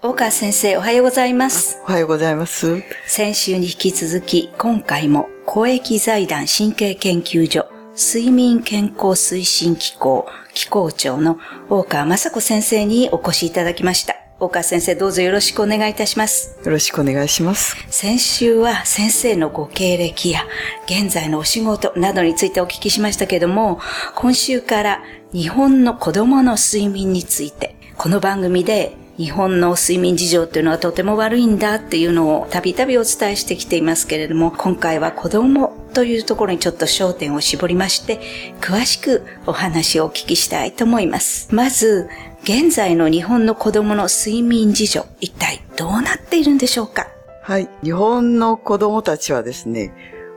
[0.00, 1.82] 大川先生、おはようございます。
[1.82, 2.84] おはようございます。
[3.08, 14.14] 先週に引き続き、今回も公益財団神経研究所睡眠健康推進機構機構長の大川雅子先生にお越しいただきました。
[14.38, 16.56] 大川先生、どうぞよろしくお願いいたします。
[16.64, 17.74] よろしくお願いします。
[17.90, 20.42] 先週は先生のご経歴や
[20.86, 23.80] 現在のお仕事などについてお聞きしましたけども、
[24.14, 25.02] 今週から
[25.32, 38.20] 日本の子供の睡眠について、この番組で日本の睡眠事情っていうのはとても悪いんだっていうのをたびたびお伝えしてきていますけれども、今回は子供というところにちょっと焦点を絞りまして、
[38.60, 41.52] 詳しくお話をお聞きしたいと思います。
[41.52, 42.08] まず、
[42.44, 47.08] 現在の日本の子供の睡眠事情、一体どうなっているんでしょうか？
[47.42, 47.68] はい。
[47.82, 49.92] 日本の子供たちはですね、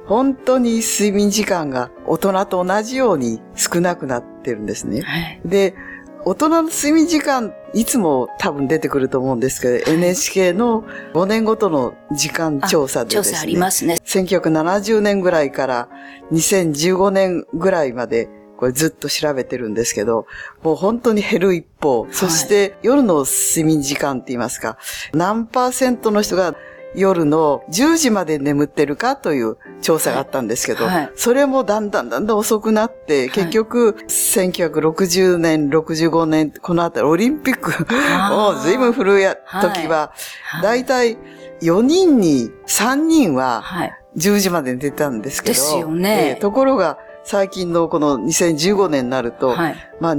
[0.07, 5.02] 本当に睡眠時間が大人と同じように少なくなってるんですね。
[5.02, 5.41] はい。
[5.45, 5.76] で、
[6.23, 13.32] 大人の睡眠時間、いつも多分出てくると思うんですけど、NHK の5年ごとの時間調査でですね。
[13.32, 13.95] 調査ありますね。
[14.05, 15.90] 1970年ぐらいから
[16.32, 20.27] 2015年ぐらいまで、これずっと調べてるんですけど、
[20.62, 24.77] もう本当に減る一方、そして夜の睡眠時間って言いますか、
[25.13, 26.55] 何パーセントの人が
[26.95, 37.71] 夜の10時まで眠ってるかという調査があったんですけど、はいそれもだんだんだんだん遅くなって、結局、1960年、65年、このあたりオリンピック
[38.33, 39.25] を随分古い
[39.61, 40.13] 時は、
[40.61, 41.17] だいたい
[41.61, 43.98] 4人に3人ははい。
[44.17, 45.53] 10時まで寝てたんですけど。
[45.53, 49.76] ですよねええところが、最近のこの2015年になると、はい。
[49.99, 50.13] まあ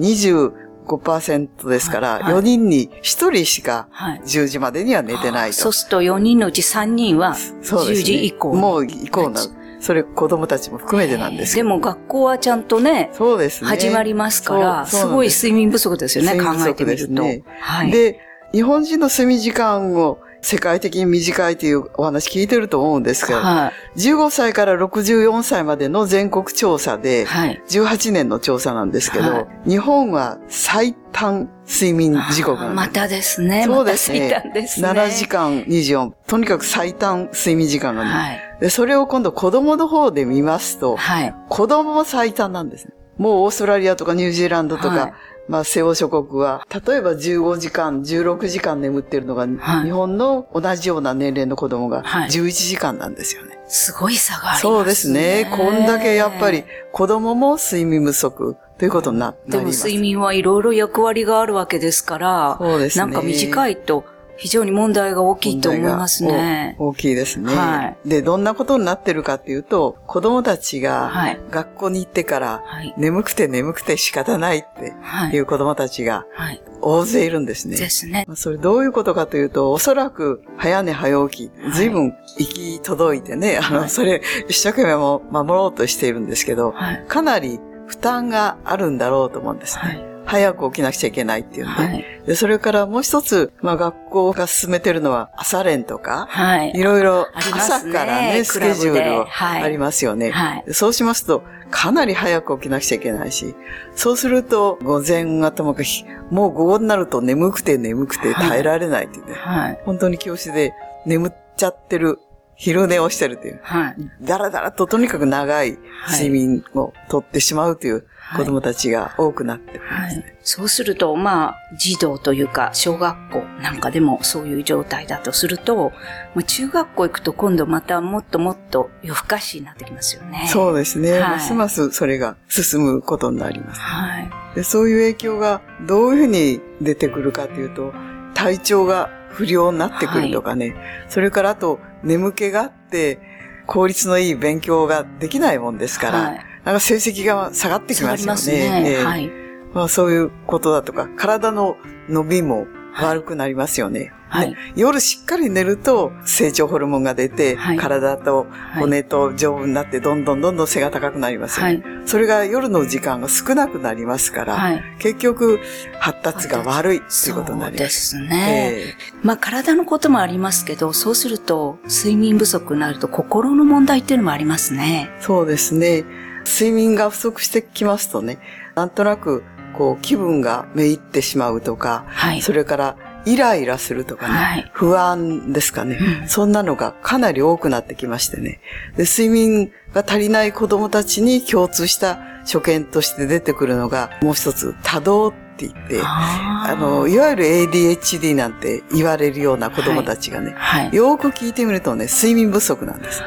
[0.87, 4.21] 25%ですから、はいはい4人に1人しかはい。
[4.25, 5.57] 10時までには寝てないと。
[5.57, 8.55] そうすると4人のうち3人は10そうですね時以降。
[8.55, 9.41] もう以降な。
[9.81, 11.69] それ子供たちも含めてなんですけど。
[11.69, 13.69] でも学校はちゃんとね、そうですね。
[13.69, 17.15] 始まりますから、そうすごい睡眠不足ですよね、考えてみると。
[17.15, 17.91] ですねはい。
[17.91, 18.21] で、
[18.53, 23.99] 日本人の睡眠時間を世界的に短いというお話聞いてると思うんですけど、はい。
[23.99, 27.63] 15歳から64歳までの全国調査で、はい。
[27.69, 33.65] 18年の調査なんですけど、は日本は最短睡眠時刻またですね。
[33.65, 34.89] そうですねますね。
[34.89, 36.13] 7時間24。
[36.27, 38.41] とにかく最短睡眠時間がね、はい。
[38.61, 41.35] で、それを今度子供の方で見ますと、はい。
[41.49, 42.93] 子供も最短なんですね。
[43.17, 45.13] もうオーストラリアとかニュージーランドとか、はい
[45.53, 53.59] まあ西欧諸国は、例えば15時間、16時間眠ってるのが、はい日本の同じような年齢の子供がはい11時間なんですよね。
[53.69, 54.63] すごい差がありますね。
[54.63, 55.53] そうですね。
[55.55, 59.85] こんだけやっぱり子供も睡眠不足ということになでもなります。
[59.85, 64.07] 睡眠はいろいろ役割があるわけですから、そうですねなんか短いと
[64.43, 66.75] 非常に問題が大きいと思いますね。
[66.81, 67.55] お大きいですね。
[67.55, 72.93] はで、どんなことになってるかっていうと、子供たちがはい学校に行ってから、はい。
[72.97, 76.61] 眠くて眠くて仕方ないってはいいう子供たちがはい。
[76.81, 77.77] 大勢いるんですね。
[77.77, 78.25] ですね。
[78.27, 87.05] まあそれどういうことかというと、おそらく早寝早起き、随分行き届いてね、あの、はいそれ一生懸命も守ろうとしているんですけど、はい。
[87.07, 90.12] かなり負担があるんだろうと思うんですね。
[90.33, 90.43] はい。
[90.43, 91.83] 早く起きなくちゃいけないっていうんで。
[91.83, 92.05] はい。
[92.27, 96.83] でそれからもう一つ、まあ学校が進めてるのは朝練とか、はいい。
[96.83, 100.31] ろいろ朝からね、スケジュールをありますよね。
[100.31, 103.55] はいでそうしますと、かなり早く起きなくちゃいけないし、
[103.97, 105.87] そうすると、午前がともかく、
[106.31, 109.35] もう午後になると眠くて眠くて耐えられないっていうね。
[109.35, 109.81] はい。
[109.85, 110.73] 本当に教室で
[111.07, 112.21] 眠っちゃってる、
[112.63, 113.61] 昼寝をしてるっていう。
[113.65, 113.97] はい。
[114.21, 115.79] だらだらととにかく長い
[116.13, 118.07] 睡眠をとってしまうという
[118.37, 120.39] 子供たちが多くなってくるんはいですね。。
[120.43, 125.91] そうすると、まあ、児童というか、小学校なんかでもそういう状態だとすると、
[126.37, 130.47] まあ、中学校行くと今度またもっともっと夜更かしになってきますよね。
[130.49, 131.19] そうですね。
[131.19, 133.81] はいますますそれが進むことになります。
[133.81, 134.31] はい。
[134.55, 137.93] でそういう影響がどういうふうに出てくるかというと、
[138.35, 140.75] 体調が不良になってくるとかね、
[141.09, 143.19] それからあと眠気があって、
[143.67, 148.17] 効率のいい勉強ができないもんですから、はいなんか成績が下がってきますよね。
[148.17, 148.83] 下がりますね。
[148.87, 149.31] ええはい。
[149.75, 151.77] まあ、そういうことだとか、体の
[152.09, 154.13] 伸びも悪くなりますよね。
[154.29, 158.47] はいね夜しっかり寝ると成長ホルモンが出て、はい体と
[158.77, 162.09] い骨と丈夫になってどんどんどんどん背が高くなりますよね、はい。
[162.09, 164.83] それが夜の時間が少なくなりますから、はい。
[164.99, 165.61] 結局
[165.99, 167.79] 発達が悪いっていうことになりま。
[167.79, 168.29] そうですすね。
[168.31, 175.11] ええまあ体のこともありますけど、そうすると睡眠不足になると心の問題っていうのもありますね。
[175.21, 176.05] そうですね。
[176.45, 178.39] 睡眠が不足してきますとね、
[178.75, 182.43] なんとなくこう気分がめいってしまうとか、はい。
[182.43, 188.61] それからイライラするとかね、はい不安ですかね、うんそんなのがかなり多くなってきましてね。
[188.97, 200.95] で睡眠が足りない子供たちに共通した初見として出てくるのが、もう一つ、多動って言って、あの、いわゆる ADHD なんて言われるような子供たちがね、はい。
[200.95, 203.23] よーく聞いてみるとね、睡眠不足なんです。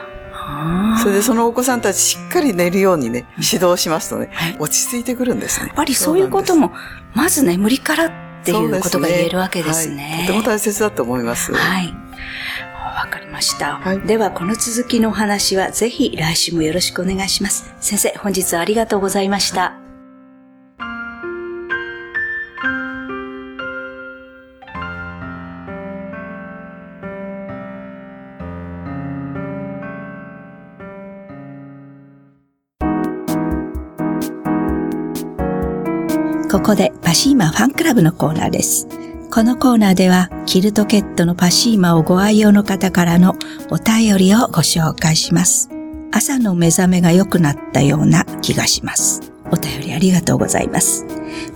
[1.02, 5.68] それでそのお子さんたちしっかり寝るようにね、指導しますとねはい、落ち着いてくるんですね。
[5.68, 6.74] やっぱりそういうことも、
[7.14, 8.12] まず眠りからっ
[8.44, 10.18] ていうことが言えるわけですね。
[10.20, 11.54] はいとても大切だと思います。
[11.54, 11.94] はい。
[12.96, 13.76] わかりました。
[13.78, 17.74] はいでは、この続きのお話は、ぜひ来週もよろしくお願いします。
[17.80, 19.85] 先生、本日はありがとうございました。
[36.56, 38.88] ここでパシーマファンクラブのコーナーです。
[39.30, 43.36] このコーナーでは、キルトケットのパシーマをご愛用の方からの
[43.72, 45.70] お便りをご紹介します。
[46.14, 49.34] 朝の目覚めが良くなったような気がします。
[49.52, 51.06] お便りありがとうございます。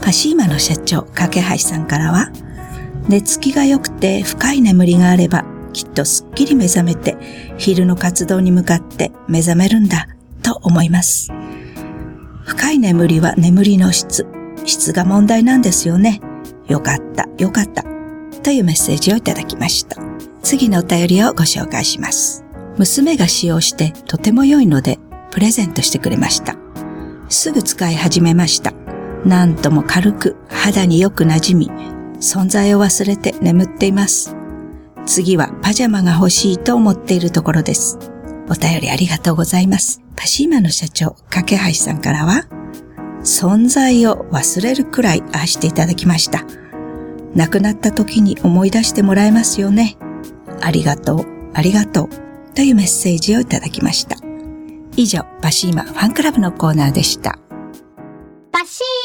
[0.02, 2.30] パシーマの社長、架橋さんからは、
[3.08, 7.16] 寝つきが良くて深い眠りがあれば、きっとすっきり目覚めて、
[7.58, 10.10] 昼の活動に向かって目覚めるんだ、
[10.44, 11.32] と思います。
[12.44, 14.28] 深い眠りは眠りの質、
[14.70, 16.22] 質が問題なんですよね。
[16.68, 17.84] よかった、よかった。
[18.44, 19.98] というメッセージをいただきました。
[20.42, 22.46] 次のお便りをご紹介します。
[22.78, 25.00] 娘が使用してとても良いので、
[25.32, 26.56] プレゼントしてくれました。
[27.28, 28.74] すぐ使い始めました。
[29.26, 31.72] なんとも軽く肌によく馴染み、
[32.20, 34.36] 存在を忘れて眠っています。
[35.06, 37.98] 次はパジャマが欲しいと思っているところです。
[38.50, 40.02] お便りありがとうございます。
[40.16, 42.46] パシーマの社長、架橋さんからは、
[43.30, 46.44] 存在を忘れるくらい愛していただきました。
[47.36, 49.98] 亡くなった時に思い出してもらえますよね。
[50.62, 52.10] ありがとう、ありがとう。
[52.56, 54.18] というメッセージをいただきました。
[54.96, 57.38] 以上、パシーマファンクラブのコーナーでした。
[58.52, 58.89] パシー